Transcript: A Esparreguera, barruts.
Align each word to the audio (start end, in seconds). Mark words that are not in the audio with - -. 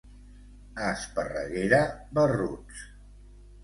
A 0.85 0.87
Esparreguera, 0.93 1.85
barruts. 2.21 2.85